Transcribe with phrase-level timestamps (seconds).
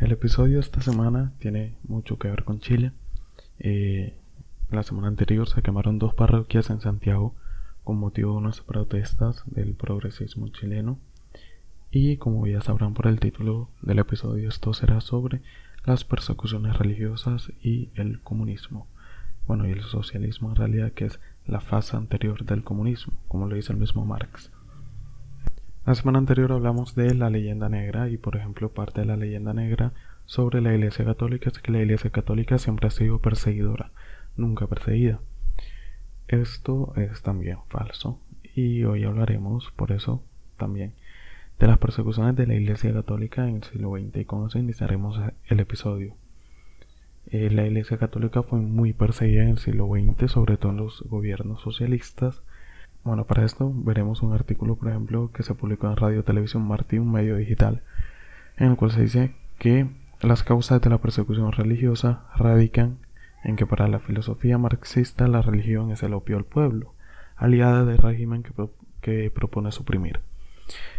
[0.00, 2.92] El episodio de esta semana tiene mucho que ver con Chile.
[3.58, 4.14] Eh,
[4.70, 7.34] la semana anterior se quemaron dos parroquias en Santiago
[7.84, 10.98] con motivo de unas protestas del progresismo chileno.
[11.90, 15.42] Y como ya sabrán por el título del episodio, esto será sobre
[15.84, 18.86] las persecuciones religiosas y el comunismo.
[19.46, 23.54] Bueno, y el socialismo en realidad que es la fase anterior del comunismo, como lo
[23.54, 24.50] dice el mismo Marx.
[25.86, 29.54] La semana anterior hablamos de la leyenda negra y por ejemplo parte de la leyenda
[29.54, 29.92] negra
[30.26, 33.90] sobre la Iglesia Católica es que la Iglesia Católica siempre ha sido perseguidora,
[34.36, 35.20] nunca perseguida.
[36.28, 38.20] Esto es también falso
[38.54, 40.22] y hoy hablaremos por eso
[40.58, 40.92] también
[41.58, 45.18] de las persecuciones de la Iglesia Católica en el siglo XX y con eso iniciaremos
[45.46, 46.14] el episodio.
[47.26, 51.02] Eh, la Iglesia Católica fue muy perseguida en el siglo XX, sobre todo en los
[51.08, 52.42] gobiernos socialistas,
[53.02, 56.98] bueno, para esto veremos un artículo, por ejemplo, que se publicó en Radio Televisión Martí,
[56.98, 57.82] un medio digital,
[58.56, 59.88] en el cual se dice que
[60.20, 62.98] las causas de la persecución religiosa radican
[63.42, 66.92] en que para la filosofía marxista la religión es el opio del pueblo,
[67.36, 68.52] aliada del régimen que,
[69.00, 70.20] que propone suprimir.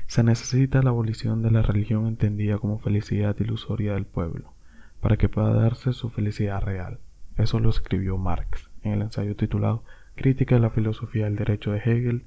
[0.07, 4.53] Se necesita la abolición de la religión entendida como felicidad ilusoria del pueblo,
[5.01, 6.97] para que pueda darse su felicidad real.
[7.37, 9.83] Eso lo escribió Marx en el ensayo titulado
[10.21, 12.25] Crítica de la filosofía del derecho de Hegel,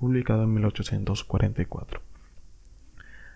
[0.00, 2.00] publicado en 1844.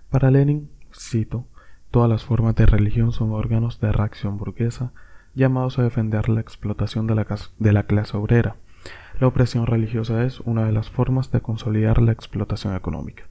[0.09, 1.45] Para Lenin, cito,
[1.91, 4.93] todas las formas de religión son órganos de reacción burguesa
[5.35, 7.27] llamados a defender la explotación de la,
[7.59, 8.57] de la clase obrera.
[9.21, 13.25] La opresión religiosa es una de las formas de consolidar la explotación económica.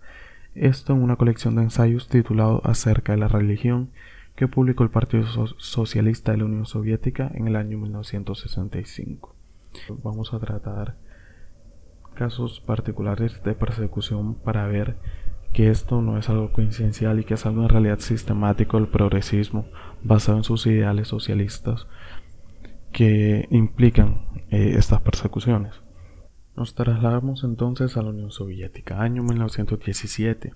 [0.54, 3.90] Esto en una colección de ensayos titulado Acerca de la religión
[4.36, 5.26] que publicó el Partido
[5.58, 9.37] Socialista de la Unión Soviética en el año 1965.
[10.04, 10.96] Vamos a tratar
[12.14, 14.98] casos particulares de persecución para ver
[15.54, 19.66] que esto no es algo coincidencial y que es algo en realidad sistemático del progresismo
[20.04, 21.88] basado en sus ideales socialistas
[22.92, 25.74] que implican eh, estas persecuciones.
[26.56, 30.54] Nos trasladamos entonces a la Unión Soviética, año 1917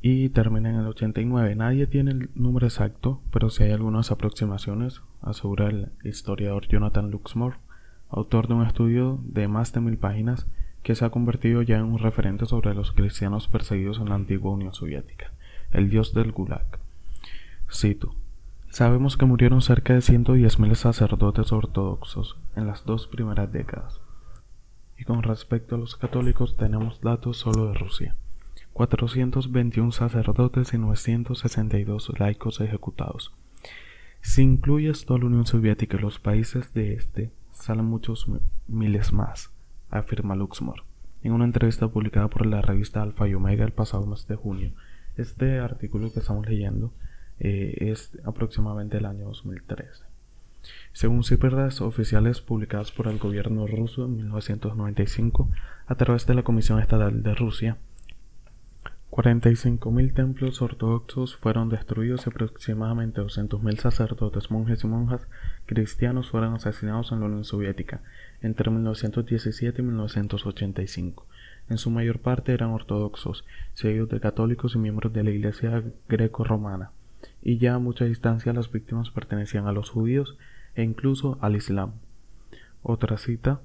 [0.00, 1.54] y termina en el 89.
[1.56, 7.56] Nadie tiene el número exacto, pero si hay algunas aproximaciones, asegura el historiador Jonathan Luxmore
[8.10, 10.46] autor de un estudio de más de mil páginas
[10.82, 14.52] que se ha convertido ya en un referente sobre los cristianos perseguidos en la antigua
[14.52, 15.32] Unión Soviética,
[15.72, 16.78] el dios del Gulag.
[17.70, 18.14] Cito,
[18.70, 24.00] Sabemos que murieron cerca de 110.000 sacerdotes ortodoxos en las dos primeras décadas.
[24.96, 28.14] Y con respecto a los católicos tenemos datos solo de Rusia.
[28.72, 33.32] 421 sacerdotes y 962 laicos ejecutados.
[34.20, 38.26] Si incluyes toda la Unión Soviética y los países de este, salen muchos
[38.68, 39.50] miles más,
[39.90, 40.82] afirma Luxmore,
[41.22, 44.70] en una entrevista publicada por la revista Alpha y Omega el pasado mes de junio.
[45.16, 46.92] Este artículo que estamos leyendo
[47.38, 50.04] eh, es aproximadamente el año 2013.
[50.92, 55.48] Según cifras oficiales publicadas por el gobierno ruso en 1995
[55.86, 57.78] a través de la Comisión Estatal de Rusia,
[59.10, 65.26] 45.000 templos ortodoxos fueron destruidos y aproximadamente 200.000 sacerdotes, monjes y monjas
[65.70, 68.00] cristianos fueron asesinados en la Unión Soviética
[68.42, 71.28] entre 1917 y 1985.
[71.68, 73.44] En su mayor parte eran ortodoxos,
[73.74, 76.90] seguidos de católicos y miembros de la Iglesia greco-romana,
[77.40, 80.36] y ya a mucha distancia las víctimas pertenecían a los judíos
[80.74, 81.92] e incluso al Islam.
[82.82, 83.60] Otra cita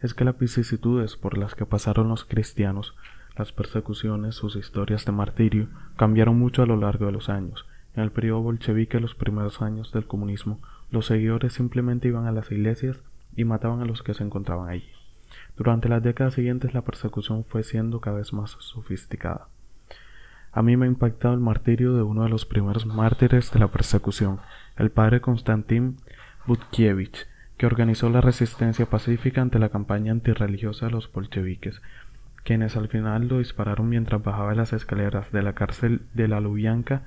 [0.00, 2.96] es que las vicisitudes por las que pasaron los cristianos
[3.36, 7.66] las persecuciones, sus historias de martirio, cambiaron mucho a lo largo de los años.
[7.94, 10.58] En el periodo bolchevique, los primeros años del comunismo,
[10.90, 12.98] los seguidores simplemente iban a las iglesias
[13.34, 14.88] y mataban a los que se encontraban allí.
[15.56, 19.48] Durante las décadas siguientes la persecución fue siendo cada vez más sofisticada.
[20.52, 23.68] A mí me ha impactado el martirio de uno de los primeros mártires de la
[23.68, 24.40] persecución,
[24.76, 25.96] el padre Konstantin
[26.46, 27.26] Butkiewicz,
[27.58, 31.82] que organizó la resistencia pacífica ante la campaña antirreligiosa de los bolcheviques,
[32.42, 37.02] quienes al final lo dispararon mientras bajaba las escaleras de la cárcel de la Lubyanka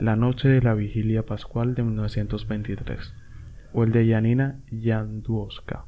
[0.00, 3.12] la noche de la vigilia pascual de 1923,
[3.74, 5.84] o el de Yanina Yanduoska,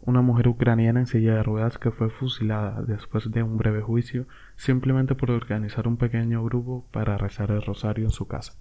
[0.00, 4.26] una mujer ucraniana en silla de ruedas que fue fusilada después de un breve juicio
[4.56, 8.54] simplemente por organizar un pequeño grupo para rezar el rosario en su casa,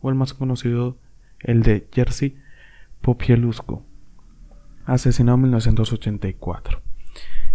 [0.00, 0.98] o el más conocido,
[1.38, 2.36] el de Jerzy
[3.00, 3.84] Popielusko,
[4.86, 6.82] asesinado en 1984.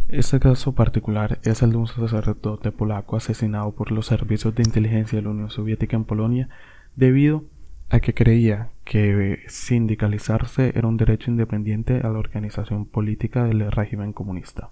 [0.08, 5.18] Este caso particular es el de un sacerdote polaco asesinado por los servicios de inteligencia
[5.18, 6.50] de la Unión Soviética en Polonia
[6.96, 7.44] debido
[7.90, 14.14] a que creía que sindicalizarse era un derecho independiente a la organización política del régimen
[14.14, 14.70] comunista.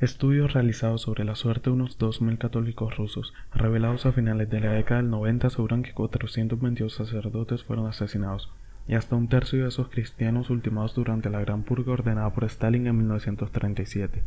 [0.00, 4.72] Estudios realizados sobre la suerte de unos 2.000 católicos rusos, revelados a finales de la
[4.72, 8.48] década del 90, aseguran que 422 sacerdotes fueron asesinados,
[8.86, 12.86] y hasta un tercio de esos cristianos ultimados durante la Gran Purga ordenada por Stalin
[12.86, 14.22] en 1937.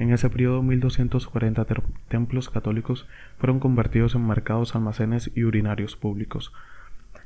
[0.00, 3.06] En ese periodo, 1.240 templos católicos
[3.38, 6.52] fueron convertidos en mercados, almacenes y urinarios públicos.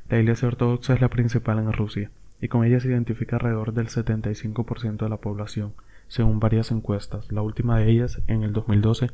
[0.09, 3.87] La Iglesia Ortodoxa es la principal en Rusia, y con ella se identifica alrededor del
[3.87, 5.73] 75% de la población
[6.07, 9.09] según varias encuestas, la última de ellas, en el 2012,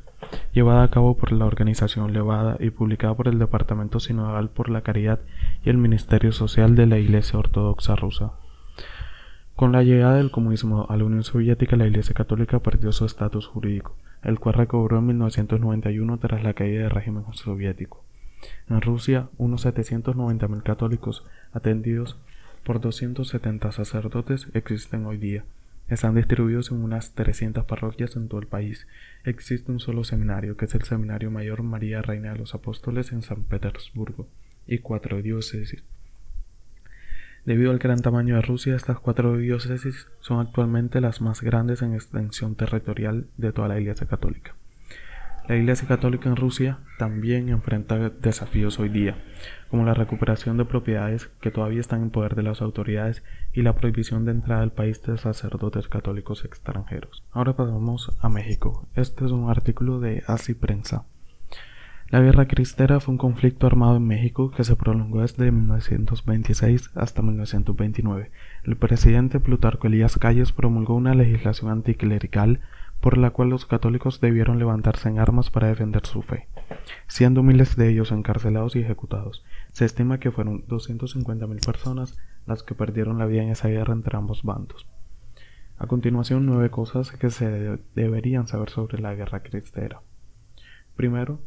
[0.54, 4.82] llevada a cabo por la organización Levada y publicada por el Departamento Sinodal por la
[4.82, 5.20] Caridad
[5.64, 8.34] y el Ministerio Social de la Iglesia Ortodoxa Rusa.
[9.62, 13.46] Con la llegada del comunismo a la Unión Soviética, la Iglesia Católica perdió su estatus
[13.46, 18.04] jurídico, el cual recobró en 1991 tras la caída del régimen soviético.
[18.68, 22.18] En Rusia, unos 790.000 católicos, atendidos
[22.64, 25.44] por 270 sacerdotes, existen hoy día,
[25.90, 28.88] están distribuidos en unas 300 parroquias en todo el país.
[29.26, 33.22] Existe un solo seminario, que es el Seminario Mayor María Reina de los Apóstoles en
[33.22, 34.28] San Petersburgo,
[34.66, 35.84] y cuatro diócesis.
[37.46, 41.96] Debido al gran tamaño de Rusia, estas cuatro diócesis son actualmente las más grandes en
[41.96, 44.54] extensión territorial de toda la Iglesia Católica.
[45.48, 49.18] La Iglesia Católica en Rusia también enfrenta desafíos hoy día,
[49.70, 53.24] como la recuperación de propiedades que todavía están en poder de las autoridades
[53.54, 57.24] y la prohibición de entrada al país de sacerdotes católicos extranjeros.
[57.32, 58.88] Ahora pasamos a México.
[58.96, 61.06] Este es un artículo de Así Prensa.
[62.12, 67.22] La Guerra Cristera fue un conflicto armado en México que se prolongó desde 1926 hasta
[67.22, 68.32] 1929.
[68.66, 72.60] El presidente Plutarco Elías Calles promulgó una legislación anticlerical
[73.00, 76.50] por la cual los católicos debieron levantarse en armas para defender su fe,
[77.08, 79.46] siendo miles de ellos encarcelados y ejecutados.
[79.72, 84.18] Se estima que fueron 250.000 personas las que perdieron la vida en esa guerra entre
[84.18, 84.86] ambos bandos.
[85.78, 90.02] A continuación, nueve cosas que se deberían saber sobre la guerra cristera.
[90.98, 91.40] Primero,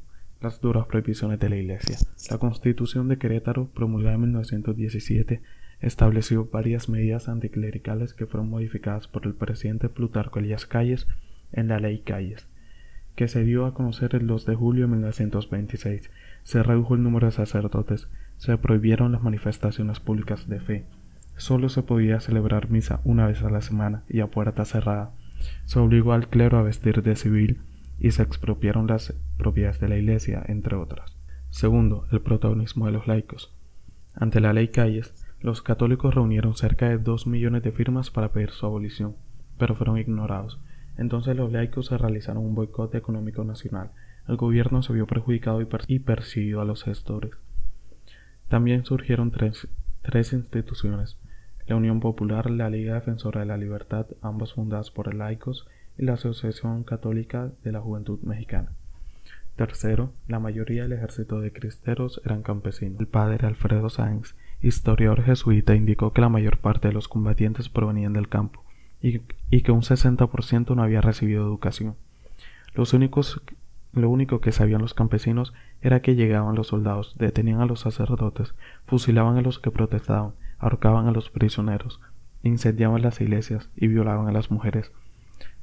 [0.44, 1.96] las duras prohibiciones de la Iglesia.
[2.31, 5.41] La Constitución de Querétaro, promulgada en 1917,
[5.81, 11.08] estableció varias medidas anticlericales que fueron modificadas por el presidente Plutarco Elías Calles
[11.52, 12.46] en la Ley Calles,
[13.17, 16.11] que se dio a conocer el 2 de julio de 1926.
[16.43, 20.85] Se redujo el número de sacerdotes, se prohibieron las manifestaciones públicas de fe.
[21.37, 25.12] Solo se podía celebrar misa una vez a la semana y a puerta cerrada.
[25.64, 27.61] Se obligó al clero a vestir de civil
[27.99, 31.17] y se expropiaron las propiedades de la Iglesia, entre otras.
[31.50, 33.55] Segundo, el protagonismo de los laicos.
[34.14, 38.50] Ante la ley Calles, los católicos reunieron cerca de dos millones de firmas para pedir
[38.50, 39.14] su abolición,
[39.58, 40.58] pero fueron ignorados.
[40.96, 43.91] Entonces los laicos realizaron un boicot económico nacional.
[44.26, 47.32] El gobierno se vio perjudicado y, persiguió a los gestores.
[48.49, 49.69] También surgieron tres,
[50.02, 51.19] tres instituciones,
[51.67, 55.67] la Unión Popular, la Liga Defensora de la Libertad, ambas fundadas por laicos,
[55.99, 58.73] y la Asociación Católica de la Juventud Mexicana.
[59.56, 62.99] Tercero, la mayoría del ejército de cristeros eran campesinos.
[62.99, 68.12] El padre Alfredo Sáenz, historiador jesuita, indicó que la mayor parte de los combatientes provenían
[68.14, 68.64] del campo
[69.00, 69.20] y,
[69.61, 71.94] que un 60% no había recibido educación.
[72.75, 73.43] Los únicos,
[73.93, 75.52] lo único que sabían los campesinos
[75.82, 78.55] era que llegaban los soldados, detenían a los sacerdotes,
[78.87, 82.00] fusilaban a los que protestaban, ahorcaban a los prisioneros,
[82.43, 84.90] incendiaban las iglesias y violaban a las mujeres.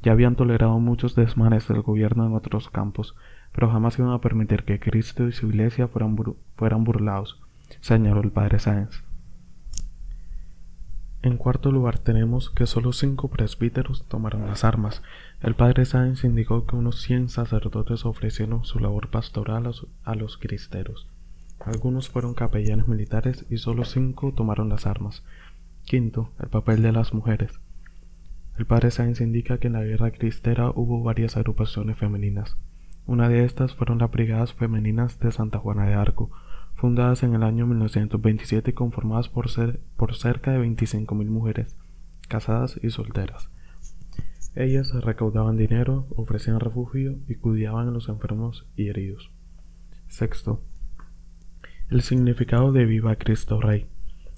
[0.04, 3.16] Ya habían tolerado muchos desmanes del gobierno en otros campos,
[3.52, 6.18] pero jamás iban a permitir que Cristo y su iglesia fueran,
[6.56, 7.40] fueran burlados,
[7.82, 9.04] señaló el padre Sáenz.
[11.24, 15.04] En cuarto lugar tenemos que solo cinco presbíteros tomaron las armas.
[15.40, 19.72] El padre Sáenz indicó que unos cien sacerdotes ofrecieron su labor pastoral
[20.04, 21.08] a, los cristeros.
[21.60, 25.24] Algunos fueron capellanes militares y solo cinco tomaron las armas.
[25.86, 27.52] Quinto, el papel de las mujeres.
[28.62, 32.58] El padre Sáenz indica que en la guerra cristera hubo varias agrupaciones femeninas.
[33.08, 36.30] Una de estas fueron las Brigadas Femeninas de Santa Juana de Arco,
[36.76, 41.76] fundadas en el año 1927 y conformadas por, cerca de 25.000 mujeres,
[42.28, 43.50] casadas y solteras.
[44.54, 49.32] Ellas recaudaban dinero, ofrecían refugio y cuidaban a los enfermos y heridos.
[50.08, 50.62] Sexto.
[51.90, 53.88] El significado de Viva Cristo Rey.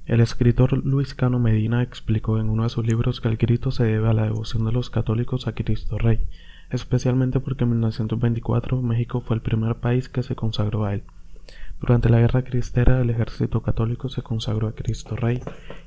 [0.05, 3.85] El escritor Luis Cano Medina explicó en uno de sus libros que el grito se
[3.85, 6.19] debe a la devoción de los católicos a Cristo Rey,
[6.71, 11.03] especialmente porque en 1924 México fue el primer país que se consagró a él.
[11.79, 15.39] Durante la Guerra Cristera el ejército católico se consagró a Cristo Rey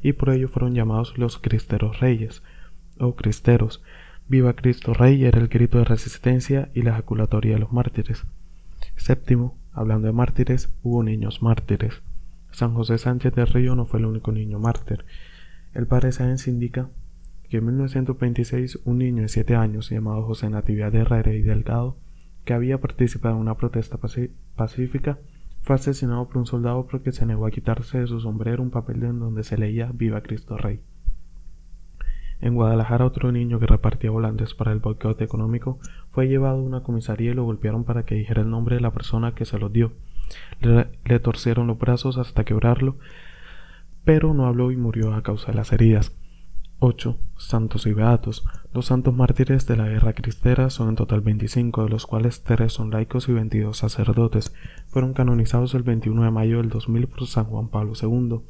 [0.02, 2.42] y por ello fueron llamados los Cristeros Reyes
[2.98, 3.82] o Cristeros.
[4.28, 8.24] Viva Cristo Rey era el grito de resistencia y la ejaculatoria de los mártires.
[8.96, 12.00] Séptimo, hablando de mártires, hubo niños mártires.
[12.56, 15.04] San José Sánchez de Río no fue el único niño mártir.
[15.74, 16.88] El padre Sáenz indica
[17.50, 21.98] que en 1926 un niño de 7 años llamado José Natividad Herrera y Delgado,
[22.46, 23.98] que había participado en una protesta
[24.56, 25.18] pacífica,
[25.60, 29.02] fue asesinado por un soldado porque se negó a quitarse de su sombrero un papel
[29.02, 30.80] en donde se leía Viva Cristo Rey.
[32.40, 35.78] En Guadalajara otro niño que repartía volantes para el boicot económico
[36.10, 38.94] fue llevado a una comisaría y lo golpearon para que dijera el nombre de la
[38.94, 39.92] persona que se los dio.
[40.60, 42.98] Le, torcieron los brazos hasta quebrarlo,
[44.04, 46.16] pero no habló y murió a causa de las heridas.
[46.78, 47.18] 8.
[47.38, 48.44] Santos y Beatos.
[48.74, 52.70] Los santos mártires de la guerra cristera son en total 25, de los cuales 3
[52.70, 54.54] son laicos y 22 sacerdotes.
[54.88, 58.40] Fueron canonizados el 21 de mayo del 2000 por San Juan Pablo II.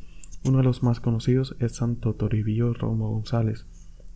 [0.44, 3.66] Uno de los más conocidos es Santo Toribio Romo González.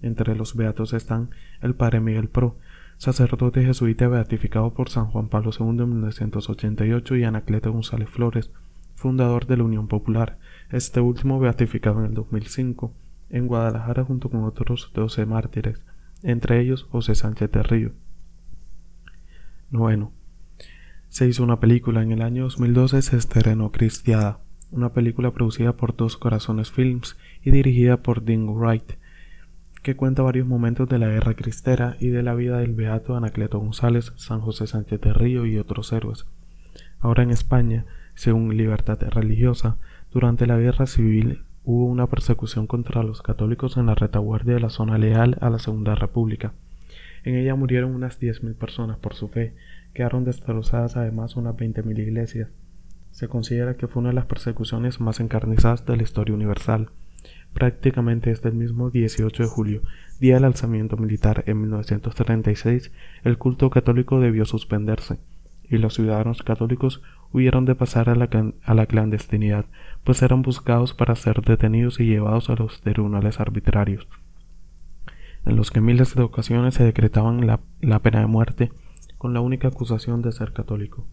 [0.03, 2.57] Entre los beatos están el padre Miguel Pro,
[3.01, 8.51] sacerdote jesuita beatificado por San Juan Pablo II en 1988 y Anacleto González Flores,
[8.95, 10.37] fundador de la Unión Popular,
[10.71, 12.93] este último beatificado en el 2005
[13.31, 15.81] en Guadalajara junto con otros doce mártires,
[16.23, 17.93] entre ellos José Sánchez de Río.
[19.71, 20.13] Noveno.
[21.09, 24.41] Se hizo una película en el año 2012 se estrenó Cristiada,
[24.73, 28.93] una película producida por Dos Corazones Films y dirigida por Dingo Wright,
[29.83, 33.59] que cuenta varios momentos de la guerra cristera y de la vida del beato Anacleto
[33.59, 36.27] González, San José Sánchez de Río y otros héroes.
[37.01, 39.77] Ahora en España, según Libertad Religiosa,
[40.13, 44.71] durante la guerra civil hubo una persecución contra los católicos en la retaguardia de la
[44.71, 46.53] zona leal a la Segunda República.
[47.25, 49.55] En ella murieron unas 10.000 personas por su fe,
[49.95, 52.49] quedaron destrozadas además unas 20.000 iglesias.
[53.13, 56.91] Se considera que fue una de las persecuciones más encarnizadas de la historia universal.
[57.53, 59.83] Prácticamente desde el mismo 18 de julio,
[60.21, 62.93] día del alzamiento militar en 1936,
[63.25, 65.19] el culto católico debió suspenderse,
[65.69, 67.03] y los ciudadanos católicos
[67.33, 69.67] hubieron de pasar a la, clandestinidad,
[70.05, 74.09] pues eran buscados para ser detenidos y llevados a los tribunales arbitrarios,
[75.47, 78.73] en los que miles de ocasiones se decretaban la, la pena de muerte
[79.17, 81.07] con la única acusación de ser católico.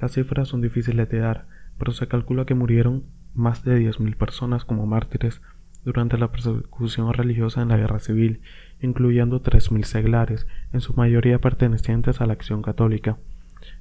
[0.00, 1.46] Las cifras son difíciles de dar,
[1.78, 3.04] pero se calcula que murieron
[3.34, 5.40] más de 10.000 personas como mártires
[5.86, 8.40] durante la persecución religiosa en la guerra civil,
[8.82, 13.18] incluyendo 3.000 seglares, en su mayoría pertenecientes a la acción católica.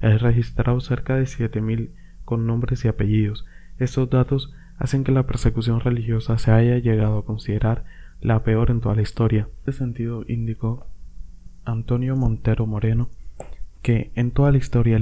[0.01, 1.89] He registrado cerca de 7.000
[2.23, 3.43] con nombres y apellidos.
[3.79, 7.85] Estos datos hacen que la persecución religiosa se haya llegado a considerar
[8.21, 9.41] la peor en toda la historia.
[9.41, 10.85] En este sentido indicó
[11.65, 13.09] Antonio Montero Moreno
[13.81, 14.99] que en toda la historia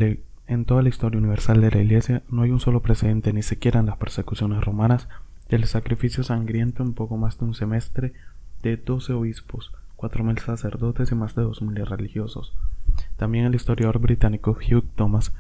[0.48, 3.80] en toda la historia universal de la Iglesia no hay un solo precedente, ni siquiera
[3.80, 5.08] en las persecuciones romanas,
[5.50, 8.14] del sacrificio sangriento en poco más de un semestre
[8.62, 12.54] de doce obispos, cuatro mil sacerdotes y más de dos mil religiosos.
[13.18, 15.34] También el historiador británico Hugh Thomas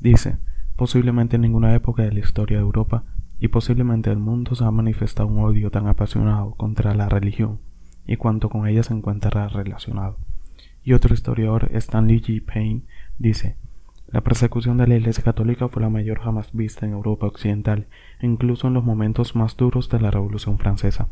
[0.00, 0.38] dice,
[0.76, 3.04] posiblemente en ninguna época de la historia de Europa
[3.40, 7.58] y posiblemente del mundo se ha manifestado un odio tan apasionado contra la religión
[8.06, 10.16] y cuanto con ella se encuentra relacionado.
[10.82, 12.42] Y otro historiador, Stanley G.
[12.44, 12.82] Payne,
[13.18, 13.56] dice,
[14.10, 17.88] la persecución de la Iglesia Católica fue la mayor jamás vista en Europa Occidental,
[18.22, 21.08] incluso en los momentos más duros de la Revolución Francesa.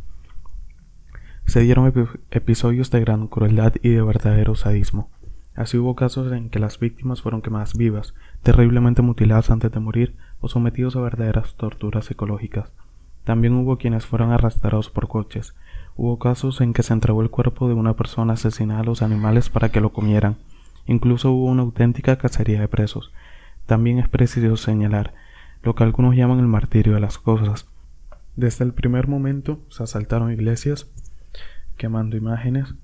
[1.45, 1.93] Se dieron
[2.31, 5.11] episodios de gran crueldad y de verdadero sadismo.
[5.55, 10.17] Así hubo casos en que las víctimas fueron quemadas vivas, terriblemente mutiladas antes de morir
[10.41, 12.73] o sometidos a verdaderas torturas psicológicas.
[13.25, 15.55] También hubo quienes fueron arrastrados por coches.
[15.97, 19.51] Hubo casos en que se entregó el cuerpo de una persona asesinada a los animales
[19.51, 20.37] para que lo comieran.
[20.87, 23.13] Incluso hubo una auténtica cacería de presos.
[23.67, 25.15] También es preciso señalar
[25.63, 27.67] lo que algunos llaman el martirio de las cosas.
[28.37, 30.87] Desde el primer momento se asaltaron iglesias,
[31.77, 32.75] quemando imágenes,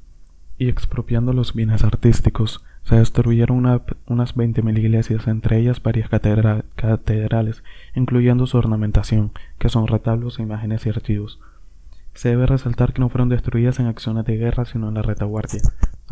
[0.58, 2.64] y expropiando los bienes artísticos.
[2.84, 3.58] Se destruyeron
[4.06, 7.62] unas 20.000 iglesias, entre ellas varias catedrales,
[7.94, 11.40] incluyendo su ornamentación, que son retablos e imágenes y archivos.
[12.14, 15.62] Se debe resaltar que no fueron destruidas en acciones de guerra, sino en la retaguardia.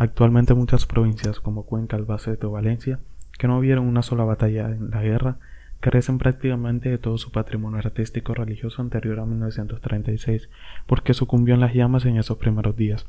[0.01, 3.01] Actualmente muchas provincias, como Cuenca, Albacete o Valencia,
[3.39, 5.37] que no vieron una sola batalla en la guerra,
[5.81, 10.49] carecen prácticamente de todo su patrimonio artístico religioso anterior a 1936,
[10.87, 13.05] porque sucumbió en las llamas en esos primeros días.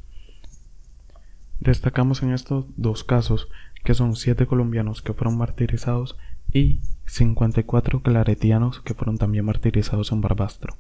[1.61, 3.47] Destacamos en estos dos casos,
[3.85, 6.17] que son siete colombianos que fueron martirizados
[6.51, 10.75] y 54 claretianos que fueron también martirizados en Barbastro.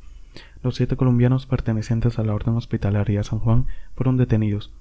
[0.61, 4.73] Los siete colombianos pertenecientes a la Orden Hospitalaria San Juan fueron detenidos.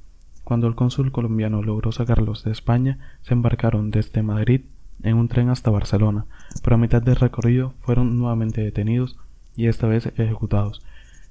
[0.45, 4.63] Cuando el cónsul colombiano logró sacarlos de España, se embarcaron desde Madrid
[5.03, 6.27] en un tren hasta Barcelona,
[6.63, 9.19] pero a mitad del recorrido fueron nuevamente detenidos
[9.57, 10.83] y esta vez ejecutados.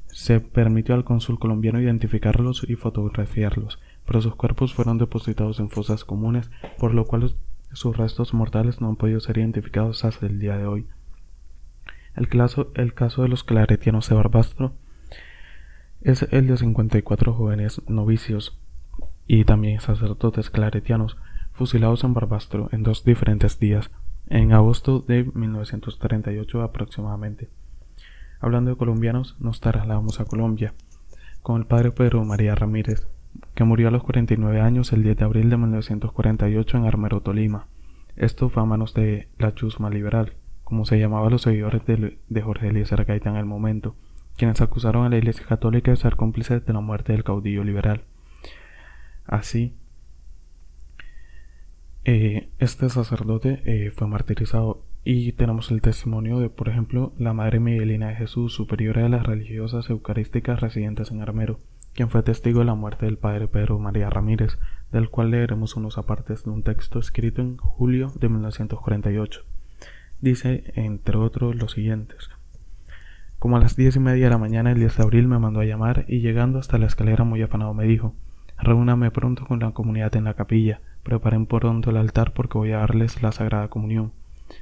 [0.08, 6.04] Se permitió al cónsul colombiano identificarlos y fotografiarlos, pero sus cuerpos fueron depositados en fosas
[6.04, 6.50] comunes,
[6.80, 7.36] por lo cual
[7.74, 10.88] sus restos mortales no han podido ser identificados hasta el día de hoy.
[12.16, 14.74] El caso, el caso de los claretianos de Barbastro
[16.01, 18.58] es el de 54 jóvenes novicios
[19.32, 21.16] y también sacerdotes claretianos
[21.52, 23.92] fusilados en Barbastro en dos diferentes días,
[24.28, 27.48] en agosto de 1938 aproximadamente.
[28.40, 30.74] Hablando de colombianos, nos trasladamos a Colombia,
[31.44, 33.08] con el padre Pedro María Ramírez,
[33.54, 37.68] que murió a los 49 años el 10 de abril de 1948 en Armero, Tolima.
[38.16, 40.34] Esto fue a manos de la chusma liberal,
[40.64, 43.96] como se llamaba los seguidores de, Jorge Eliezer Gaitán en el momento,
[44.38, 48.02] quienes acusaron a la Iglesia Católica de ser cómplices de la muerte del caudillo liberal.
[49.30, 49.76] Así,
[52.04, 57.60] eh, este sacerdote eh, fue martirizado y tenemos el testimonio de, por ejemplo, la Madre
[57.60, 61.60] Miguelina de Jesús, superiora de las religiosas eucarísticas residentes en Armero,
[61.94, 64.58] quien fue testigo de la muerte del padre Pedro María Ramírez,
[64.92, 69.44] del cual leeremos unos apartes de un texto escrito en julio de 1948.
[70.22, 72.32] Dice, entre otros, los siguientes.
[73.38, 75.60] Como a las diez y media de la mañana el 10 de abril me mandó
[75.60, 78.16] a llamar y llegando hasta la escalera muy afanado me dijo
[78.62, 82.80] Reúname pronto con la comunidad en la capilla, preparen pronto el altar porque voy a
[82.80, 84.12] darles la Sagrada Comunión.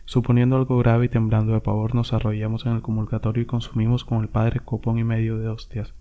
[0.06, 4.22] Suponiendo algo grave y temblando de pavor nos arrollamos en el comulgatorio y consumimos con
[4.22, 5.94] el padre copón y medio de hostias,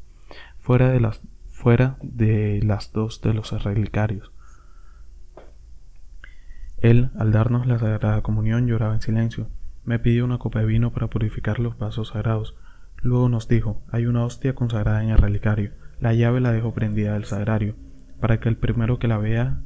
[0.59, 4.31] fuera de las, fuera de las dos de los relicarios.
[6.79, 9.49] Él, al darnos la Sagrada Comunión, lloraba en silencio.
[9.85, 12.57] Me pidió una copa de vino para purificar los vasos sagrados.
[13.03, 15.71] Luego nos dijo, hay una hostia consagrada en el relicario.
[16.01, 17.75] La llave la dejo prendida del sagrario,
[18.21, 19.61] para que el primero que la vea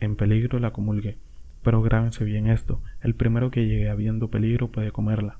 [0.00, 1.18] en peligro la comulgue.
[1.62, 5.38] Pero grábense bien esto, el primero que llegue habiendo peligro puede comerla.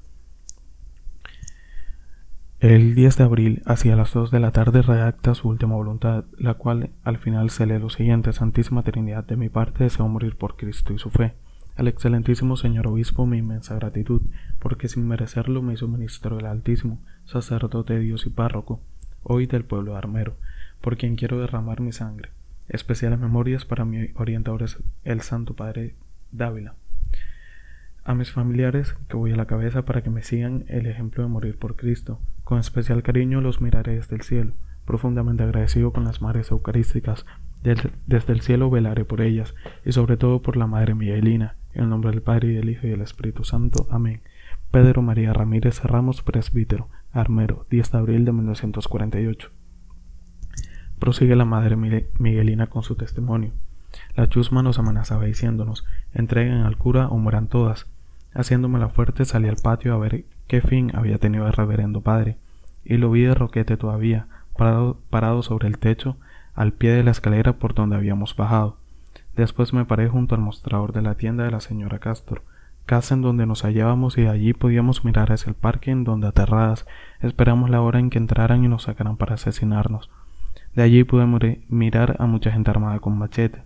[2.60, 6.54] El 10 de abril, hacia las 2 de la tarde, redacta su última voluntad, la
[6.54, 10.56] cual al final se lee lo siguiente: Santísima Trinidad, de mi parte deseo morir por
[10.56, 11.34] Cristo y su fe.
[11.76, 14.22] Al excelentísimo señor obispo, mi inmensa gratitud,
[14.60, 18.80] porque sin merecerlo me hizo ministro del Altísimo, sacerdote de Dios y párroco,
[19.24, 20.36] hoy del pueblo armero,
[20.84, 22.28] por quien quiero derramar mi sangre.
[22.68, 24.66] Especiales memorias para mi orientador
[25.04, 25.94] el Santo Padre
[26.30, 26.74] Dávila.
[28.04, 31.30] A mis familiares, que voy a la cabeza para que me sigan el ejemplo de
[31.30, 32.20] morir por Cristo.
[32.44, 34.52] Con especial cariño los miraré desde el cielo,
[34.84, 37.24] profundamente agradecido con las madres eucarísticas.
[37.62, 39.54] Desde el cielo velaré por ellas,
[39.86, 42.90] y sobre todo por la Madre Miguelina, en nombre del Padre y del Hijo y
[42.90, 43.88] del Espíritu Santo.
[43.90, 44.20] Amén.
[44.70, 49.63] Pedro María Ramírez Ramos, presbítero, armero, 10 de abril de 1948.
[50.98, 53.52] Prosigue la Madre Miguelina con su testimonio.
[54.16, 57.86] La chusma nos amenazaba diciéndonos, entreguen al cura o mueran todas.
[58.32, 62.36] Haciéndome la fuerte salí al patio a ver qué fin había tenido el reverendo padre,
[62.84, 64.26] y lo vi de roquete todavía,
[64.56, 66.16] parado, sobre el techo,
[66.54, 68.76] al pie de la escalera por donde habíamos bajado.
[69.36, 72.42] Después me paré junto al mostrador de la tienda de la señora Castor,
[72.86, 76.28] casa en donde nos hallábamos y de allí podíamos mirar hacia el parque en donde
[76.28, 76.86] aterradas
[77.20, 80.10] esperamos la hora en que entraran y nos sacaran para asesinarnos.
[80.74, 81.26] De allí pude
[81.68, 83.62] mirar a mucha gente armada con machete.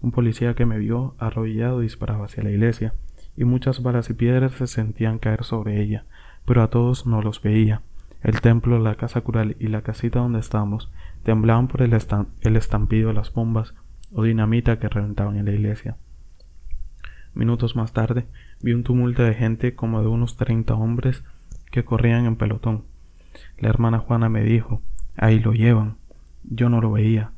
[0.00, 2.94] Un policía que me vio arrodillado disparaba hacia la iglesia,
[3.36, 6.04] y muchas balas y piedras se sentían caer sobre ella,
[6.44, 7.82] pero a todos no los veía.
[8.22, 10.90] El templo, la casa cural y la casita donde estábamos
[11.24, 11.96] temblaban por el,
[12.40, 13.74] el estampido de las bombas
[14.12, 15.96] o dinamita que reventaban en la iglesia.
[17.34, 18.26] Minutos más tarde
[18.60, 21.24] vi un tumulto de gente como de unos treinta hombres
[21.70, 22.84] que corrían en pelotón.
[23.58, 24.82] La hermana Juana me dijo,
[25.16, 25.96] ahí lo llevan.
[26.44, 27.30] Yo no lo veía.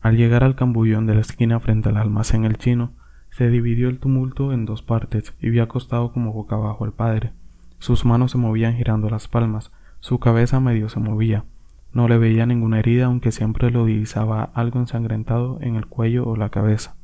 [0.00, 2.92] Al llegar al cambullón de la esquina frente al almacén El Chino,
[3.30, 7.32] se dividió el tumulto en dos partes y vi acostado como boca abajo el padre.
[7.78, 9.70] Sus manos se movían girando las palmas,
[10.00, 11.44] su cabeza medio se movía.
[11.92, 16.36] No le veía ninguna herida, aunque siempre lo divisaba algo ensangrentado en el cuello o
[16.36, 16.94] la cabeza.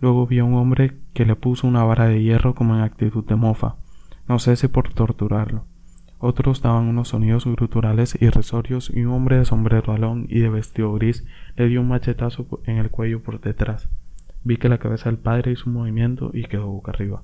[0.00, 3.24] Luego vi a un hombre que le puso una vara de hierro como en actitud
[3.24, 3.74] de mofa,
[4.28, 5.64] no sé si por torturarlo.
[6.20, 10.48] Otros daban unos sonidos gruturales y resorios y un hombre de sombrero alón y de
[10.48, 11.24] vestido gris
[11.56, 13.88] le dio un machetazo en el cuello por detrás.
[14.42, 17.22] Vi que la cabeza del padre hizo un movimiento y quedó boca arriba.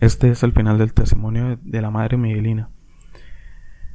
[0.00, 2.70] Este es el final del testimonio de la madre Miguelina.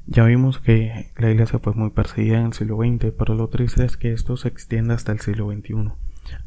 [0.07, 3.83] Ya vimos que la iglesia fue muy perseguida en el siglo XX, pero lo triste
[3.85, 5.91] es que esto se extiende hasta el siglo XXI.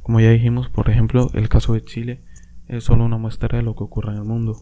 [0.03, 2.23] Como ya dijimos, por ejemplo, el caso de Chile
[2.67, 4.57] es solo una muestra de lo que ocurre en el mundo.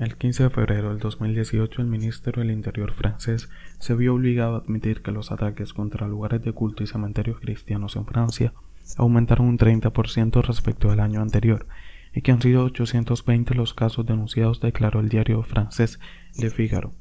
[0.00, 4.58] El 15 de febrero del 2018, el ministro del Interior francés se vio obligado a
[4.60, 8.54] admitir que los ataques contra lugares de culto y cementerios cristianos en Francia
[8.96, 11.66] aumentaron un 30% respecto al año anterior
[12.14, 16.00] y que han sido 820 los casos denunciados, declaró el diario francés
[16.38, 16.94] Le Figaro.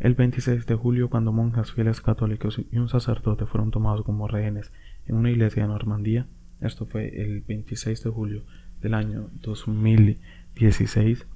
[0.00, 4.72] El 26 de julio, cuando monjas fieles católicos y un sacerdote fueron tomados como rehenes
[5.06, 6.26] en una iglesia de Normandía,
[6.60, 8.42] esto fue el 26 de julio
[8.80, 11.26] del año 2016,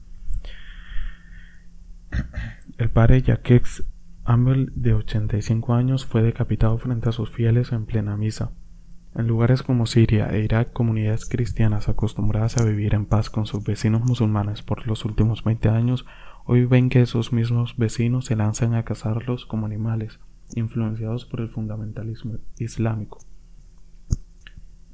[2.78, 3.84] el padre Jacques
[4.24, 8.50] Amel, de 85 años, fue decapitado frente a sus fieles en plena misa.
[9.14, 13.64] En lugares como Siria e Irak, comunidades cristianas acostumbradas a vivir en paz con sus
[13.64, 16.04] vecinos musulmanes por los últimos 20 años,
[16.44, 20.18] hoy ven que esos mismos vecinos se lanzan a cazarlos como animales,
[20.54, 23.20] influenciados por el fundamentalismo islámico.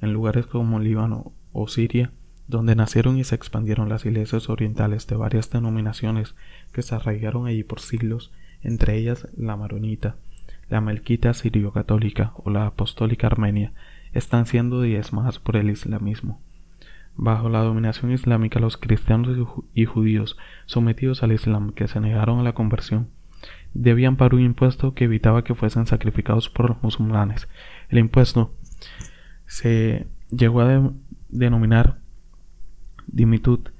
[0.00, 2.12] En lugares como Líbano o Siria,
[2.48, 6.34] donde nacieron y se expandieron las iglesias orientales de varias denominaciones
[6.72, 10.16] que se arraigaron allí por siglos, entre ellas la maronita,
[10.68, 13.72] la melquita sirio-católica o la apostólica armenia,
[14.12, 16.40] están siendo diezmadas por el islamismo.
[17.14, 19.36] Bajo la dominación islámica, los cristianos
[19.74, 23.08] y judíos sometidos al Islam que se negaron a la conversión
[23.74, 27.48] debían pagar un impuesto que evitaba que fuesen sacrificados por los musulmanes.
[27.88, 28.54] El impuesto
[29.46, 30.92] se llegó a
[31.28, 31.98] denominar
[33.06, 33.70] Dimitut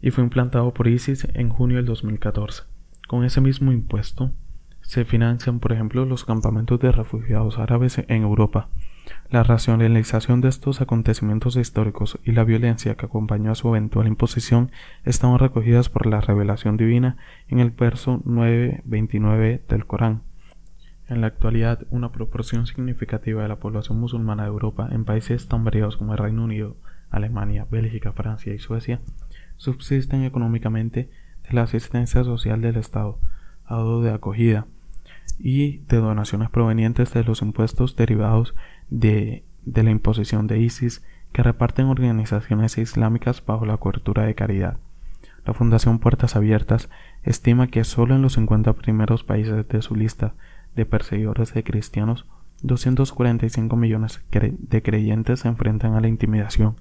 [0.00, 2.64] y fue implantado por ISIS en junio del 2014.
[3.08, 4.32] Con ese mismo impuesto
[4.80, 8.68] se financian, por ejemplo, los campamentos de refugiados árabes en Europa.
[9.30, 14.70] La racionalización de estos acontecimientos históricos y la violencia que acompañó a su eventual imposición
[15.04, 17.16] están recogidas por la revelación divina
[17.48, 20.22] en el verso 9.29 del Corán.
[21.08, 25.64] En la actualidad, una proporción significativa de la población musulmana de Europa en países tan
[25.64, 26.76] variados como el Reino Unido,
[27.14, 29.00] Alemania, Bélgica, Francia y Suecia
[29.56, 31.08] subsisten económicamente
[31.48, 33.18] de la asistencia social del Estado,
[33.68, 34.66] dado de acogida,
[35.38, 38.54] y de donaciones provenientes de los impuestos derivados
[38.90, 44.76] de, de la imposición de ISIS que reparten organizaciones islámicas bajo la cobertura de caridad.
[45.44, 46.88] La Fundación Puertas Abiertas
[47.22, 50.34] estima que solo en los 50 primeros países de su lista
[50.74, 52.26] de perseguidores de cristianos,
[52.62, 56.76] 245 millones de creyentes se enfrentan a la intimidación.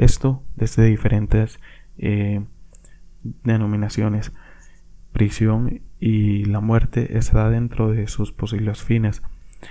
[0.00, 1.60] Esto desde diferentes
[1.98, 2.42] eh,
[3.22, 4.32] denominaciones,
[5.12, 9.20] prisión y la muerte está dentro de sus posibles fines.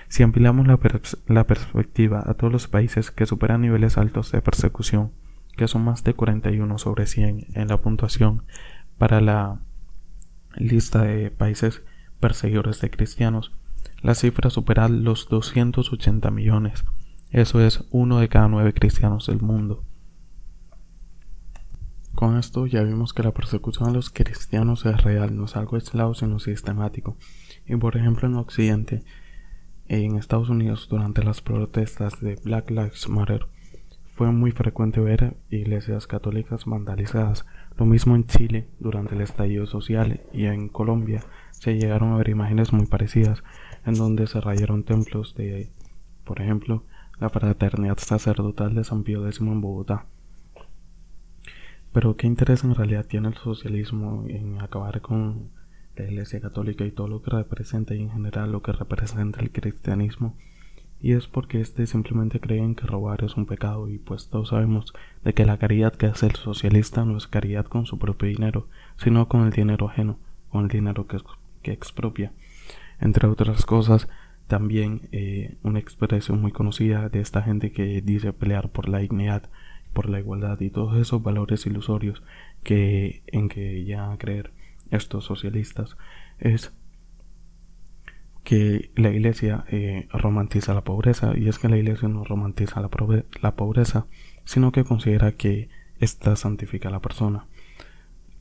[0.08, 0.78] Si ampliamos la,
[1.26, 5.14] la, perspectiva a todos los países que superan niveles altos de persecución,
[5.58, 8.44] que son más de 41 sobre 100 en la puntuación
[9.00, 9.62] para la
[10.56, 11.82] lista de países
[12.20, 13.52] perseguidores de cristianos,
[14.04, 16.86] la cifra supera los 280 millones.
[17.32, 19.89] Eso es uno de cada nueve cristianos del mundo.
[22.20, 25.78] Con esto ya vimos que la persecución a los cristianos es real, no es algo
[25.78, 27.16] aislado sino sistemático.
[27.66, 29.04] Y por ejemplo en Occidente,
[29.88, 33.46] en Estados Unidos durante las protestas de Black Lives Matter,
[34.16, 37.46] fue muy frecuente ver iglesias católicas vandalizadas.
[37.78, 42.28] Lo mismo en Chile durante el estallido social y en Colombia se llegaron a ver
[42.28, 43.46] imágenes muy parecidas
[43.86, 45.72] en donde se rayaron templos de,
[46.26, 46.84] por ejemplo,
[47.18, 50.06] la Fraternidad Sacerdotal de San Pío X en Bogotá.
[51.92, 55.50] Pero ¿qué interés en realidad tiene el socialismo en acabar con
[55.96, 59.52] la Iglesia Católica y todo lo que representa y en general lo que representa el
[59.52, 60.36] cristianismo?
[61.02, 64.94] Y es porque éste simplemente creen que robar es un pecado y pues todos sabemos
[65.24, 68.68] de que la caridad que hace el socialista no es caridad con su propio dinero,
[68.98, 71.18] sino con el dinero ajeno, con el dinero que,
[71.62, 72.34] que expropia.
[73.00, 74.10] Entre otras cosas,
[74.48, 79.44] también eh, una expresión muy conocida de esta gente que dice pelear por la dignidad
[79.94, 82.24] por la igualdad y todos esos valores ilusorios
[82.64, 84.52] que en que ya creer
[84.92, 85.98] estos socialistas
[86.40, 86.74] es
[88.44, 91.38] que la iglesia eh, romantiza la pobreza.
[91.38, 92.90] Y es que la iglesia no romantiza la,
[93.42, 94.08] la pobreza
[94.50, 97.46] sino que considera que ésta santifica a la persona.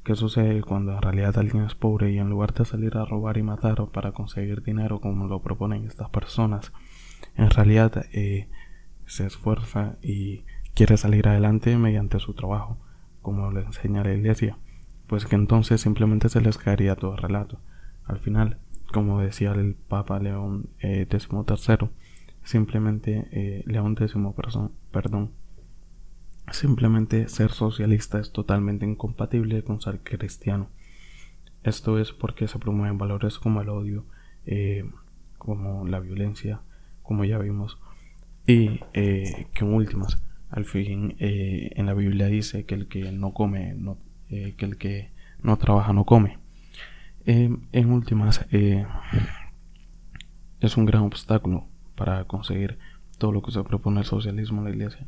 [0.05, 3.37] ¿Qué sucede cuando en realidad alguien es pobre y en lugar de salir a robar
[3.37, 6.73] y matar para conseguir dinero como lo proponen estas personas,
[7.37, 8.49] en realidad eh,
[9.05, 10.45] se esfuerza y
[10.79, 12.79] quiere salir adelante mediante su trabajo,
[13.21, 14.59] como le enseña la iglesia,
[15.09, 17.59] pues que entonces simplemente se les caería todo el relato.
[18.05, 18.59] Al final,
[18.93, 21.89] como decía el Papa León XIII, eh,
[22.45, 24.15] simplemente eh, León X,
[24.93, 25.33] perdón,
[26.53, 30.69] simplemente ser socialista es totalmente incompatible con ser cristiano.
[31.65, 34.05] Esto es porque se promueven valores como el odio,
[34.47, 34.89] eh,
[35.39, 36.61] como la violencia,
[37.03, 37.81] como ya vimos,
[38.47, 43.33] y que en últimas al fin, eh, en la Biblia dice que el que no
[43.33, 43.77] come,
[44.31, 45.11] eh, que el que
[45.43, 46.39] no trabaja no come.
[47.27, 48.87] Em, en últimas, eh,
[50.61, 52.79] es un gran obstáculo para conseguir
[53.19, 55.07] todo lo que se propone el socialismo en la iglesia,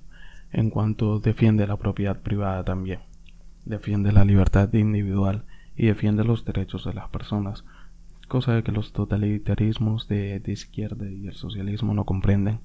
[0.53, 3.01] en cuanto defiende la propiedad privada también,
[3.65, 5.45] defiende la libertad individual
[5.77, 7.65] y defiende los derechos de las personas,
[8.29, 12.61] cosa que los totalitarismos de, de izquierda y el socialismo no comprenden.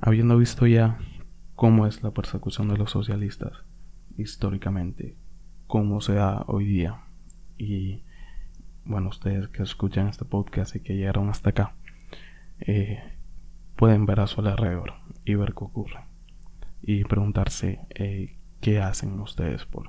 [0.00, 0.98] Habiendo visto ya
[1.56, 3.52] cómo es la persecución de los socialistas
[4.16, 5.16] históricamente,
[5.66, 7.02] cómo se da hoy día
[7.58, 8.02] y
[8.84, 11.74] bueno, ustedes que escuchan este podcast y que llegaron hasta acá,
[12.60, 13.02] eh,
[13.74, 16.00] pueden ver a su alrededor y ver qué ocurre.
[16.82, 19.88] Y preguntarse eh, qué hacen ustedes por,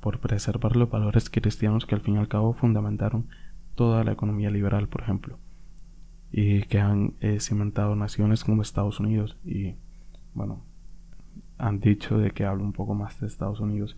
[0.00, 3.28] por preservar los valores cristianos que al fin y al cabo fundamentaron
[3.76, 5.38] toda la economía liberal, por ejemplo,
[6.32, 9.36] y que han eh, cimentado naciones como Estados Unidos.
[9.44, 9.76] Y
[10.34, 10.64] bueno,
[11.58, 13.96] han dicho de que hablo un poco más de Estados Unidos.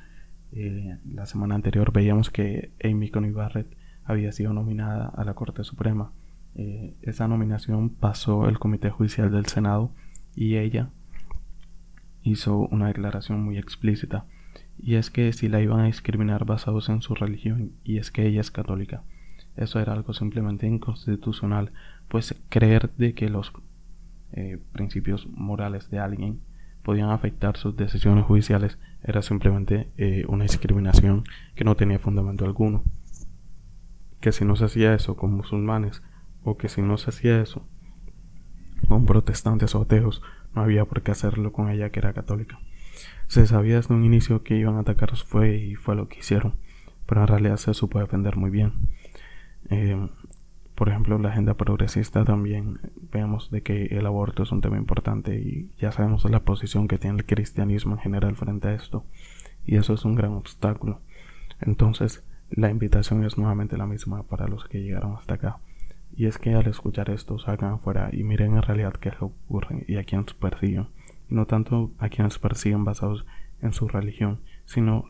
[0.53, 6.13] la semana anterior veíamos que Amy Coney Barrett había sido nominada a la Corte Suprema.
[6.57, 9.93] Eh, esa nominación pasó el Comité Judicial del Senado
[10.35, 10.91] y ella
[12.23, 14.25] hizo una declaración muy explícita
[14.79, 18.27] y es que si la iban a discriminar basados en su religión y es que
[18.27, 19.03] ella es católica
[19.57, 21.73] eso era algo simplemente inconstitucional
[22.09, 23.53] pues creer de que los
[24.33, 26.41] eh, principios morales de alguien
[26.83, 32.85] podían afectar sus decisiones judiciales era simplemente eh, una discriminación que no tenía fundamento alguno
[34.21, 36.03] que si no se hacía eso con musulmanes
[36.45, 37.67] o que si no se hacía eso
[38.89, 40.23] con protestantes o ateos,
[40.55, 42.59] no había por qué hacerlo con ella que era católica.
[43.29, 46.57] Se sabía desde un inicio que iban a atacar fue y fue lo que hicieron,
[47.07, 48.73] pero en realidad se supo defender muy bien.
[49.69, 50.09] Eh,
[50.81, 52.81] por ejemplo, la agenda progresista también
[53.13, 56.97] vemos de que el aborto es un tema importante y ya sabemos la posición que
[56.97, 59.05] tiene el cristianismo en general frente a esto
[59.67, 61.03] y eso es un gran obstáculo.
[61.61, 65.59] Entonces, la invitación es nuevamente la misma para los que llegaron hasta acá.
[66.17, 69.85] Y es que al escuchar esto salgan afuera y miren en realidad qué es ocurre
[69.87, 70.89] y a quienes persiguen.
[71.29, 73.27] Y no tanto a quienes persiguen basados
[73.61, 75.05] en su religión, sino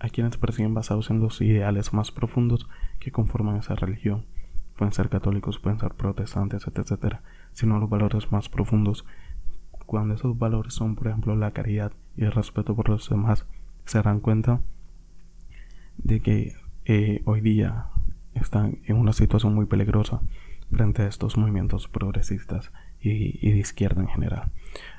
[0.00, 4.26] a quienes persiguen basados en los ideales más profundos que conforman esa religión.
[4.78, 7.20] Pueden ser católicos, pueden ser protestantes, etcétera,
[7.52, 9.04] sino los valores más profundos.
[9.86, 13.44] Cuando esos valores son, por ejemplo, la caridad y el respeto por los demás,
[13.86, 14.60] se darán cuenta
[15.96, 17.86] de que eh, hoy día
[18.34, 20.20] están en una situación muy peligrosa
[20.70, 24.50] frente a estos movimientos progresistas y, de izquierda en general.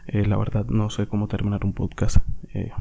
[0.08, 2.18] Eh, la verdad no sé cómo terminar un podcast.
[2.54, 2.72] Eh,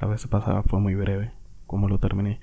[0.00, 1.30] la vez pasada fue muy breve
[1.66, 2.40] como lo terminé.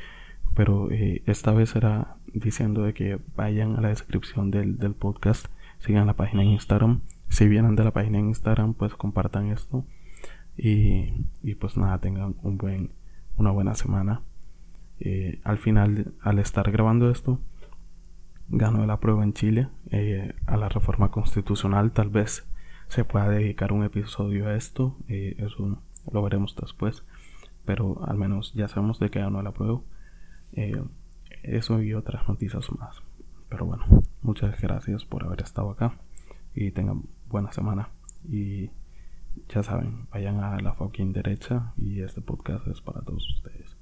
[0.57, 5.45] Pero esta vez era diciendo de que vayan a la descripción del, del podcast,
[5.77, 7.01] sigan la página en Instagram.
[7.29, 9.85] Si vienen de la página en Instagram, pues compartan esto.
[10.57, 12.89] Y, y pues nada, tengan un buen,
[13.37, 14.23] una buena semana.
[14.99, 17.39] Eh, al final, al estar grabando esto,
[18.49, 21.91] ganó la prueba en Chile eh, a la reforma constitucional.
[21.91, 22.47] Tal vez
[22.87, 25.79] se pueda dedicar un episodio a esto, eh, eso
[26.11, 27.03] lo veremos después,
[27.63, 29.81] pero al menos ya sabemos de que ganó la prueba.
[31.43, 33.01] Eso y otras noticias más.
[33.49, 33.85] Pero bueno,
[34.21, 35.97] muchas gracias por haber estado acá
[36.53, 37.89] y tengan buena semana.
[38.27, 38.69] Y
[39.49, 43.76] ya saben, vayan a la fucking derecha y este podcast es para todos ustedes.